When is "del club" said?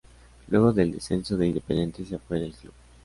2.39-2.73